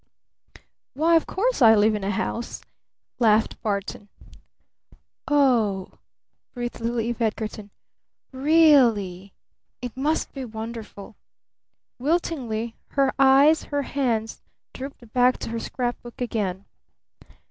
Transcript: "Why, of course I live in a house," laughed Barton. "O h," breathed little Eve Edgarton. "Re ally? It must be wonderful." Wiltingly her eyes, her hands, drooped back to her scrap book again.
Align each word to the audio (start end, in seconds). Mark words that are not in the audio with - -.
"Why, 0.95 1.15
of 1.15 1.27
course 1.27 1.61
I 1.61 1.75
live 1.75 1.93
in 1.93 2.03
a 2.03 2.09
house," 2.09 2.63
laughed 3.19 3.61
Barton. 3.61 4.09
"O 5.27 5.89
h," 5.93 5.99
breathed 6.55 6.79
little 6.79 6.99
Eve 7.01 7.21
Edgarton. 7.21 7.69
"Re 8.31 8.73
ally? 8.73 9.27
It 9.79 9.95
must 9.95 10.33
be 10.33 10.43
wonderful." 10.43 11.17
Wiltingly 11.99 12.75
her 12.97 13.13
eyes, 13.19 13.65
her 13.65 13.83
hands, 13.83 14.41
drooped 14.73 15.13
back 15.13 15.37
to 15.37 15.49
her 15.51 15.59
scrap 15.59 16.01
book 16.01 16.19
again. 16.19 16.65